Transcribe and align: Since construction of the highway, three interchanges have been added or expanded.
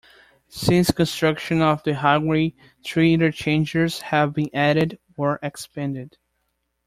Since 0.49 0.89
construction 0.89 1.61
of 1.61 1.83
the 1.83 1.93
highway, 1.93 2.55
three 2.83 3.13
interchanges 3.13 3.99
have 4.01 4.33
been 4.33 4.49
added 4.51 4.97
or 5.15 5.37
expanded. 5.43 6.17